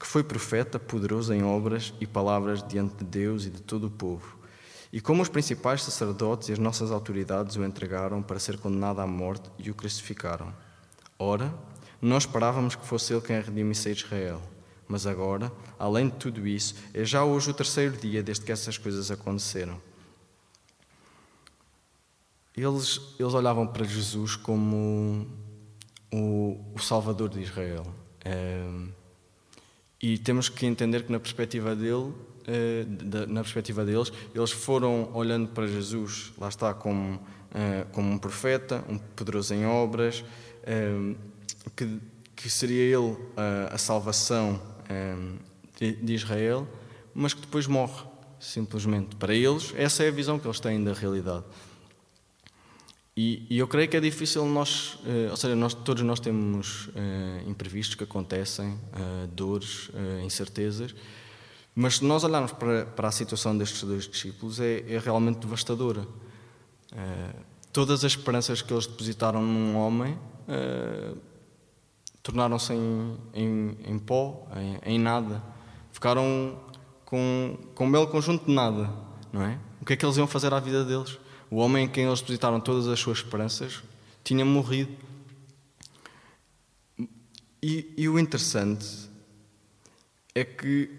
[0.00, 3.90] que foi profeta, poderoso em obras e palavras diante de Deus e de todo o
[3.90, 4.38] povo.
[4.90, 9.06] E como os principais sacerdotes e as nossas autoridades o entregaram para ser condenado à
[9.06, 10.50] morte e o crucificaram.
[11.18, 11.52] Ora,
[12.00, 14.40] nós esperávamos que fosse ele quem redimisse Israel.
[14.88, 18.78] Mas agora, além de tudo isso, é já hoje o terceiro dia desde que essas
[18.78, 19.78] coisas aconteceram.
[22.56, 25.26] Eles, eles olhavam para Jesus como
[26.12, 27.86] o, o Salvador de Israel.
[28.24, 28.64] É,
[30.02, 32.12] e temos que entender que na perspectiva dele,
[32.46, 32.84] é,
[33.28, 37.20] na perspectiva deles, eles foram olhando para Jesus, lá está, como,
[37.54, 40.24] é, como um profeta, um poderoso em obras,
[41.76, 42.00] que,
[42.34, 43.16] que seria ele
[43.70, 44.60] a, salvação
[45.78, 46.66] de, de Israel,
[47.14, 48.04] mas que depois morre,
[48.40, 49.14] simplesmente.
[49.14, 51.44] Para eles, essa é a visão que eles têm da realidade.
[53.16, 56.90] E, e, eu creio que é difícil nós, eh, ou seja, nós, todos nós temos
[56.94, 59.90] eh, imprevistos que acontecem, eh, dores,
[60.22, 60.94] incertezas,
[61.74, 66.06] mas se nós olharmos para, para a situação destes dois discípulos, é, é realmente devastadora.
[67.72, 70.18] Todas as esperanças que eles depositaram num homem
[72.22, 75.42] tornaram-se em, em, em, pó, em, em, nada.
[75.92, 76.58] Ficaram
[77.04, 78.90] com, com um belo conjunto de nada,
[79.30, 79.58] não é?
[79.82, 81.18] O que é que eles iam fazer à vida deles?
[81.50, 83.82] O homem em quem eles depositaram todas as suas esperanças
[84.24, 84.90] tinha morrido.
[87.62, 88.86] E, e, o interessante
[90.34, 90.90] é que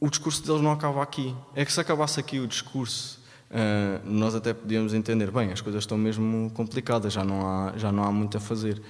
[0.00, 1.34] o discurso deles não acaba aqui.
[1.54, 5.82] É que se acabasse aqui o discurso, uh, nós até podíamos entender, bem, as coisas
[5.82, 8.82] estão mesmo complicadas, já não há, já não há muito a fazer.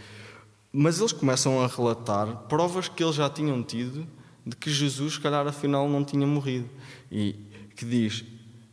[0.73, 4.07] Mas eles começam a relatar provas que eles já tinham tido
[4.45, 6.69] de que Jesus, se calhar, afinal não tinha morrido.
[7.13, 7.37] E
[7.77, 8.25] que diz: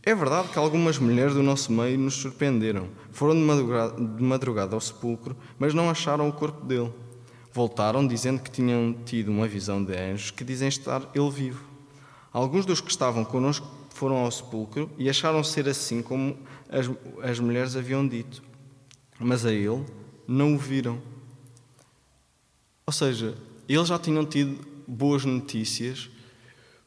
[0.03, 2.89] é verdade que algumas mulheres do nosso meio nos surpreenderam.
[3.11, 6.91] Foram de madrugada, de madrugada ao sepulcro, mas não acharam o corpo dele.
[7.53, 11.63] Voltaram dizendo que tinham tido uma visão de anjos que dizem estar ele vivo.
[12.33, 16.35] Alguns dos que estavam connosco foram ao sepulcro e acharam ser assim como
[16.67, 16.89] as,
[17.21, 18.41] as mulheres haviam dito.
[19.19, 19.85] Mas a ele
[20.27, 20.99] não o viram.
[22.87, 23.37] Ou seja,
[23.69, 26.09] eles já tinham tido boas notícias,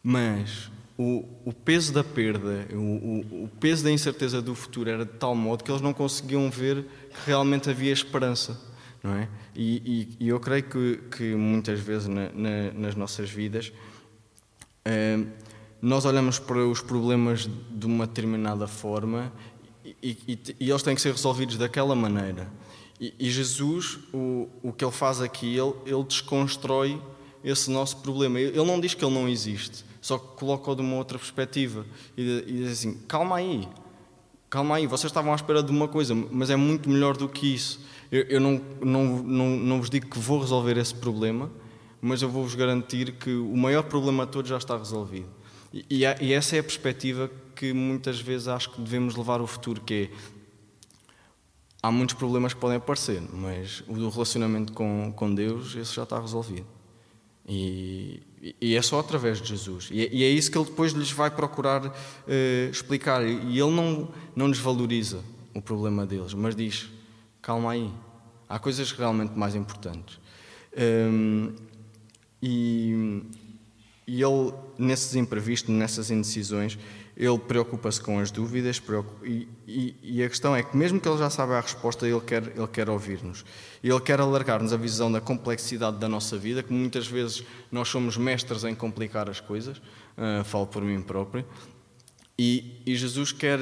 [0.03, 5.13] mas o, o peso da perda, o, o, peso da incerteza do futuro era de
[5.13, 8.61] tal modo que eles não conseguiam ver que realmente havia esperança.
[9.03, 9.29] Não é?
[9.55, 13.71] e, e, e eu creio que, que muitas vezes na, na, nas nossas vidas
[14.83, 15.19] eh,
[15.83, 19.31] nós olhamos para os problemas de uma determinada forma
[20.03, 20.17] e,
[20.59, 22.51] e, eles têm que ser resolvidos daquela maneira.
[22.99, 26.99] E, Jesus, o, o que ele faz aqui, ele, ele desconstrói
[27.43, 28.41] esse nosso problema.
[28.41, 32.45] Ele não diz que ele não existe só que coloca-o de uma outra perspectiva e,
[32.47, 33.67] e diz assim: calma aí,
[34.51, 37.55] calma aí, vocês estavam à espera de uma coisa, mas é muito melhor do que
[37.55, 37.81] isso.
[38.13, 41.51] Eu, eu não, não, não, não vos digo que vou resolver esse problema,
[42.03, 45.27] mas eu vou-vos garantir que o maior problema de todos já está resolvido.
[45.73, 49.47] E, e, e essa é a perspectiva que muitas vezes acho que devemos levar o
[49.47, 50.35] futuro, que é
[51.83, 56.03] há muitos problemas que podem aparecer, mas o do relacionamento com, com Deus, esse já
[56.03, 56.67] está resolvido.
[57.49, 58.23] E,
[58.61, 59.89] e é só através de Jesus.
[59.91, 61.93] E é, e é isso que ele depois lhes vai procurar uh,
[62.71, 63.25] explicar.
[63.27, 65.21] E ele não, não desvaloriza
[65.55, 66.91] o problema deles, mas diz:
[67.41, 67.91] calma aí,
[68.49, 70.19] há coisas realmente mais importantes.
[70.77, 71.55] Um,
[72.43, 73.23] e,
[74.07, 76.79] e ele, nesses imprevistos, nessas indecisões,
[77.17, 78.83] ele preocupa-se com as dúvidas
[79.23, 82.21] e, e, e, a questão é que, mesmo que ele já saiba a resposta, ele
[82.21, 83.45] quer, ele quer ouvir-nos.
[83.83, 88.17] Ele quer alargar-nos a visão da complexidade da nossa vida, que muitas vezes nós somos
[88.17, 91.47] mestres em complicar as coisas, uh, falo por mim próprio,
[92.37, 93.61] e, e, Jesus quer,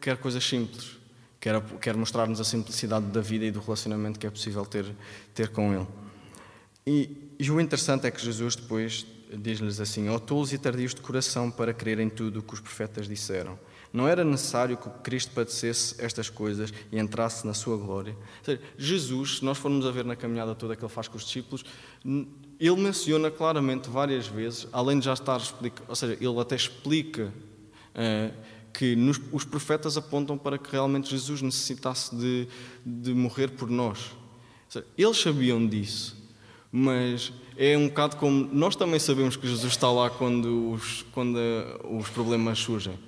[0.00, 0.96] quer coisas simples,
[1.40, 4.86] quer, quer mostrar-nos a simplicidade da vida e do relacionamento que é possível ter,
[5.34, 5.86] ter com Ele.
[6.86, 9.04] E, e o interessante é que Jesus depois
[9.36, 12.60] diz-lhes assim: Ó oh, tolos e tardios de coração para crerem tudo o que os
[12.60, 13.58] profetas disseram.
[13.92, 18.14] Não era necessário que Cristo padecesse estas coisas e entrasse na sua glória.
[18.42, 21.24] Seja, Jesus, se nós formos a ver na caminhada toda que ele faz com os
[21.24, 21.64] discípulos,
[22.04, 27.32] ele menciona claramente várias vezes, além de já estar explicando, ou seja, ele até explica
[27.94, 28.34] uh,
[28.74, 32.46] que nos, os profetas apontam para que realmente Jesus necessitasse de,
[32.84, 34.10] de morrer por nós.
[34.68, 36.14] Seja, eles sabiam disso,
[36.70, 41.38] mas é um bocado como nós também sabemos que Jesus está lá quando os, quando
[41.90, 42.98] os problemas surgem.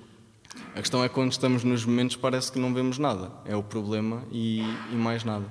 [0.75, 3.31] A questão é quando estamos nos momentos parece que não vemos nada.
[3.45, 5.45] É o problema e, e mais nada.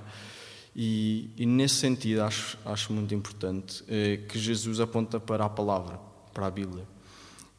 [0.75, 5.99] E, e, nesse sentido acho, acho muito importante eh, que Jesus aponta para a palavra,
[6.33, 6.87] para a Bíblia.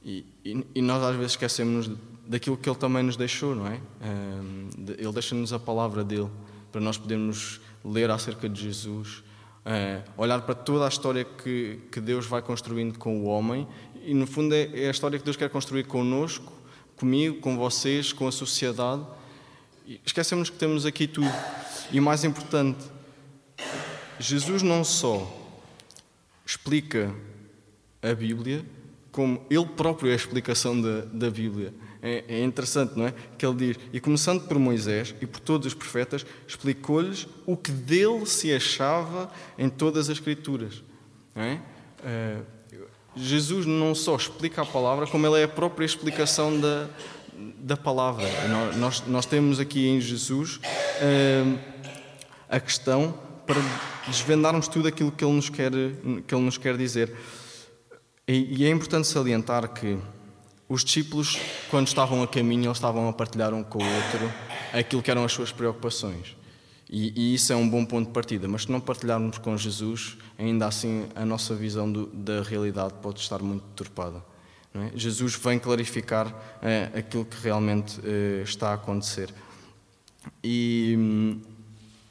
[0.04, 1.90] E, e, e nós às vezes esquecemos
[2.26, 3.80] daquilo que Ele também nos deixou, não é?
[4.02, 6.30] Eh, ele deixa-nos a palavra dele
[6.72, 9.24] para nós podermos ler acerca de Jesus,
[9.66, 13.68] eh, olhar para toda a história que, que Deus vai construindo com o homem
[14.04, 16.52] e no fundo é, é a história que Deus quer construir connosco,
[16.96, 19.06] comigo, com vocês, com a sociedade.
[20.06, 21.32] Esquecemos que temos aqui tudo.
[21.92, 22.84] E o mais importante,
[24.20, 25.32] Jesus não só
[26.46, 27.14] explica
[28.02, 28.66] a Bíblia,
[29.12, 31.74] como ele próprio é a explicação da, da Bíblia.
[32.04, 33.14] É, é, interessante, não é?
[33.38, 37.72] Que ele diz: E começando por Moisés e por todos os profetas, explicou-lhes o que
[37.72, 40.84] dele se achava em todas as Escrituras.
[41.36, 41.62] Não é?
[42.00, 42.62] Uh,
[43.16, 46.88] Jesus não só explica a palavra, como ele é a própria explicação da,
[47.60, 48.26] da palavra.
[48.78, 51.60] Nós, nós temos aqui em Jesus uh,
[52.50, 53.14] a questão
[53.46, 53.60] para
[54.08, 55.72] desvendarmos tudo aquilo que ele nos quer,
[56.26, 57.14] que ele nos quer dizer.
[58.28, 59.98] E, e é importante salientar que
[60.72, 61.38] os discípulos,
[61.70, 64.32] quando estavam a caminho, eles estavam a partilhar um com o outro
[64.72, 66.38] aquilo que eram as suas preocupações.
[66.90, 68.48] E, e, isso é um bom ponto de partida.
[68.48, 73.20] Mas se não partilharmos com Jesus, ainda assim a nossa visão do, da realidade pode
[73.20, 74.24] estar muito deturpada.
[74.74, 74.92] É?
[74.96, 79.34] Jesus vem clarificar é, aquilo que realmente é, está a acontecer.
[80.42, 81.42] E hum,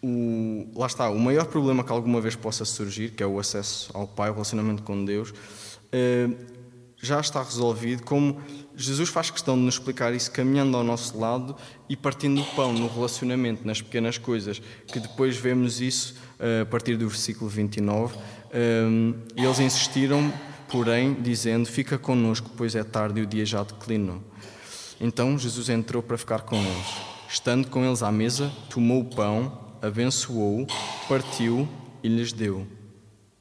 [0.03, 3.91] o, lá está, o maior problema que alguma vez possa surgir, que é o acesso
[3.95, 5.33] ao Pai, o relacionamento com Deus,
[5.91, 6.29] é,
[7.03, 8.41] já está resolvido, como
[8.77, 11.57] Jesus faz questão de nos explicar isso caminhando ao nosso lado
[11.89, 16.67] e partindo o pão no relacionamento, nas pequenas coisas, que depois vemos isso eh, a
[16.67, 18.19] partir do versículo 29.
[18.53, 20.33] Ehm, eles insistiram,
[20.69, 24.23] porém, dizendo: Fica connosco, pois é tarde e o dia já declinou.
[25.01, 26.87] Então Jesus entrou para ficar com eles.
[27.31, 30.67] Estando com eles à mesa, tomou o pão, abençoou,
[31.09, 31.67] partiu
[32.03, 32.67] e lhes deu.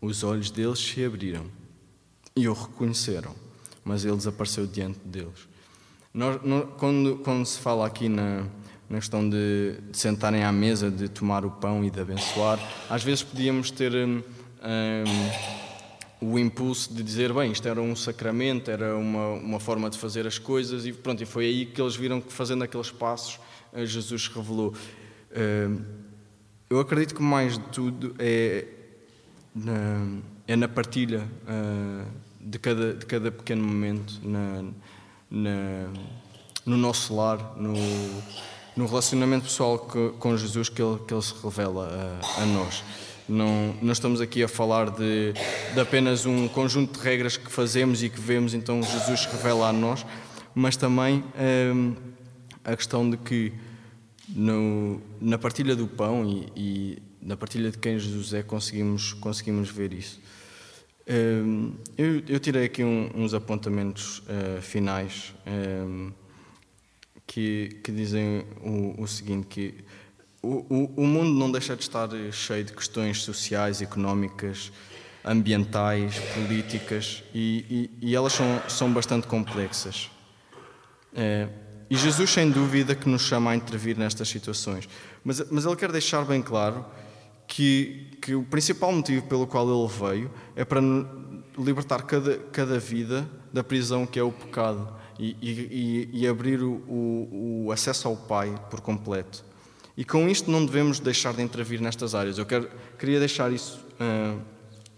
[0.02, 1.46] Os olhos deles se abriram
[2.36, 3.49] e o reconheceram
[3.84, 5.48] mas ele desapareceu diante deles.
[6.14, 8.46] Nós, nós, quando, quando, se fala aqui na,
[8.90, 13.04] na questão de, de, sentarem à mesa, de tomar o pão e de abençoar, às
[13.04, 14.22] vezes podíamos ter um,
[16.22, 19.98] um, o impulso de dizer, bem, isto era um sacramento, era uma, uma forma de
[19.98, 23.40] fazer as coisas, e pronto, e foi aí que eles viram que fazendo aqueles passos,
[23.72, 24.74] eh, Jesus revelou.
[25.32, 25.82] Um,
[26.70, 28.68] eu acredito que mais de tudo é
[29.56, 31.28] na, é na partilha.
[32.40, 34.64] De cada, de cada pequeno momento na,
[35.30, 35.90] na,
[36.66, 37.74] no nosso lar, no,
[38.76, 42.84] no relacionamento pessoal que, com Jesus que ele, que ele se revela a, a nós.
[43.28, 45.34] Não, não, estamos aqui a falar de,
[45.74, 49.74] de, apenas um conjunto de regras que fazemos e que vemos, então Jesus revela a
[49.74, 50.04] nós,
[50.56, 51.24] mas também
[51.76, 51.96] hum,
[52.64, 53.54] a questão de que
[54.30, 59.70] no, na partilha do pão e, e, na partilha de quem Jesus é conseguimos, conseguimos
[59.70, 60.20] ver isso.
[61.10, 66.14] Ehm, eu, eu tirei aqui um, uns apontamentos uh, finais um, ehm,
[67.26, 69.74] que, que dizem o, o seguinte, que
[70.40, 74.72] o, o, o, mundo não deixa de estar cheio de questões sociais, económicas,
[75.26, 80.12] ambientais, políticas e, e, e elas são, são bastante complexas.
[81.16, 81.50] É,
[81.90, 84.88] e Jesus, sem dúvida, que nos chama a intervir nestas situações.
[85.24, 86.86] Mas, mas ele quer deixar bem claro
[87.50, 90.80] que, que o principal motivo pelo qual ele veio é para
[91.58, 96.76] libertar cada, cada vida da prisão que é o pecado e, e, e abrir o,
[96.88, 99.44] o, o, acesso ao Pai por completo.
[99.98, 102.38] E com isto não devemos deixar de intervir nestas áreas.
[102.38, 104.40] Eu quero, queria deixar isso uh,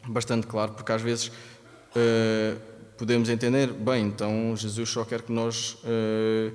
[0.08, 2.60] bastante claro, porque às vezes uh,
[2.98, 5.78] podemos entender, bem, então Jesus só quer que nós.
[5.84, 6.54] Uh,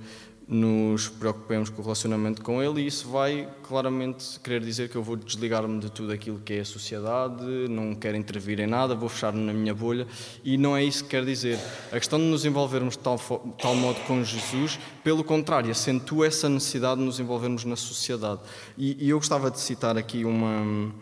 [0.49, 5.03] nos preocupemos com o relacionamento com ele e isso vai claramente querer dizer que eu
[5.03, 9.09] vou desligar-me de tudo aquilo que é a sociedade, não quero intervir em nada, vou
[9.09, 10.07] fechar-me na minha bolha
[10.45, 11.59] e não é isso que quer dizer.
[11.91, 13.19] A questão de nos envolvermos de tal,
[13.61, 18.41] tal modo com Jesus, pelo contrário, acentua essa necessidade de nos envolvermos na sociedade.
[18.79, 20.93] E, e eu gostava de citar aqui uma.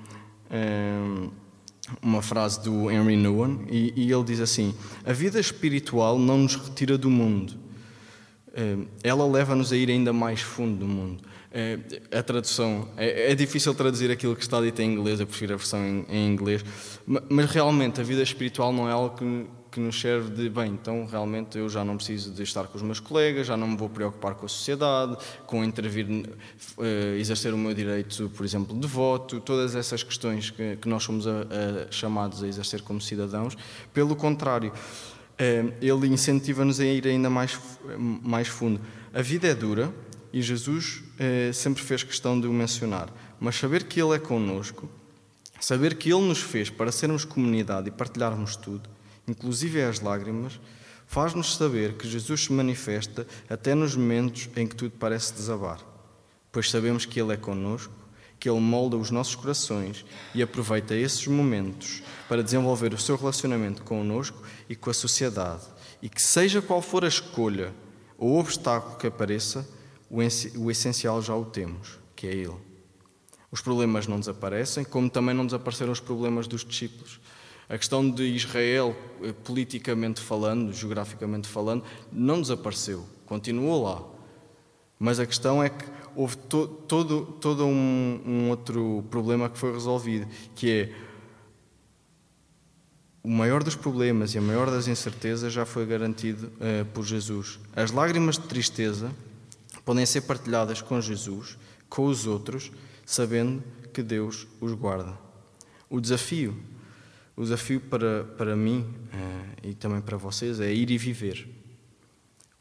[0.51, 1.29] Eh,
[2.03, 4.75] uma frase do Henry Nouwen, e, e ele diz assim:
[5.05, 7.55] A vida espiritual não nos retira do mundo,
[9.03, 11.23] ela leva-nos a ir ainda mais fundo do mundo.
[11.57, 11.79] Eh,
[12.11, 15.57] a tradução é, é, difícil traduzir aquilo que está dito em inglês, eu prefiro a
[15.57, 16.65] versão em, inglês,
[17.31, 21.07] mas realmente a vida espiritual não é algo que, que, nos serve de bem, então
[21.07, 23.89] realmente eu já não preciso de estar com os meus colegas, já não me vou
[23.89, 26.85] preocupar com a sociedade, com intervir, uh,
[27.17, 31.31] exercer o meu direito, por exemplo, de voto, todas essas questões que, nós somos a,
[31.31, 33.57] a, chamados a exercer como cidadãos.
[33.93, 35.14] Pelo contrário, eh,
[35.81, 37.59] ele incentiva-nos a ir ainda mais,
[37.99, 38.81] mais fundo.
[39.13, 39.93] A vida é dura
[40.33, 44.91] e Jesus eh, sempre fez questão de o mencionar, mas saber que Ele é conosco,
[45.61, 48.91] saber que Ele nos fez para sermos comunidade e partilharmos tudo,
[49.29, 50.61] inclusive as lágrimas,
[51.07, 55.79] faz-nos saber que Jesus se manifesta até nos momentos em que tudo parece desabar,
[56.51, 57.93] pois sabemos que Ele é conosco,
[58.39, 60.05] que Ele molda os nossos corações
[60.35, 65.63] e aproveita esses momentos para desenvolver o seu relacionamento conosco e com a sociedade,
[66.03, 67.73] e que, seja qual for a escolha
[68.19, 69.69] ou obstáculo que apareça,
[70.11, 72.57] o essencial já o temos, que é Ele.
[73.51, 77.21] Os problemas não desaparecem, como também não desapareceram os problemas dos discípulos.
[77.69, 84.03] A questão de Israel, eh, politicamente falando, geograficamente falando, não desapareceu, continuou lá.
[84.99, 85.85] Mas a questão é que
[86.17, 90.93] houve to, todo, todo um, um outro problema que foi resolvido, que é
[93.23, 97.59] o maior dos problemas e a maior das incertezas já foi garantido uh, por Jesus.
[97.75, 99.11] As lágrimas de tristeza
[99.83, 101.57] podem ser partilhadas com Jesus,
[101.89, 102.71] com os outros,
[103.07, 103.63] sabendo
[103.95, 105.19] que Deus os guarda.
[105.89, 106.55] O desafio,
[107.35, 111.49] o desafio para, para mim uh, e também para vocês é ir e viver,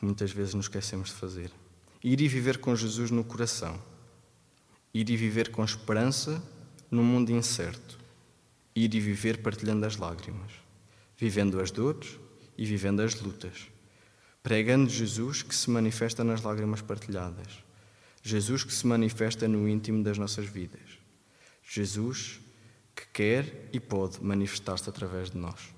[0.01, 1.62] muitas vezes nos esquecemos de fazer.
[2.03, 3.81] Ir e viver com Jesus no coração.
[4.93, 6.43] Ir e viver com esperança
[6.91, 7.97] num mundo incerto.
[8.75, 10.51] Ir e viver partilhando as lágrimas,
[11.17, 12.19] vivendo as dores
[12.57, 13.73] e vivendo as lutas
[14.43, 17.63] pregando Jesus que se manifesta nas lágrimas partilhadas,
[18.21, 20.99] Jesus que se manifesta no íntimo das nossas vidas,
[21.63, 22.41] Jesus
[22.93, 25.73] que quer e pode manifestar-se através de nós.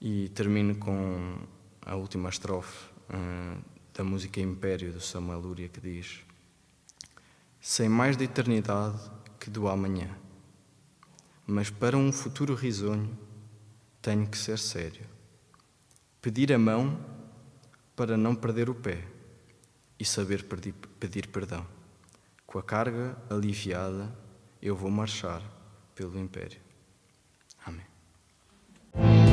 [0.00, 1.38] E termino com
[1.82, 3.62] a última estrofe uh,
[3.94, 6.20] da música Império do Samuel Luria que diz:
[7.60, 8.98] Sem mais de eternidade
[9.38, 10.10] que do amanhã,
[11.46, 13.16] mas para um futuro risonho
[14.02, 15.06] tenho que ser sério.
[16.20, 16.98] Pedir a mão
[17.94, 19.04] para não perder o pé
[19.98, 20.44] e saber
[20.98, 21.66] pedir perdão.
[22.46, 24.12] Com a carga aliviada,
[24.60, 25.42] eu vou marchar
[25.94, 26.60] pelo Império.
[27.64, 29.23] Amém.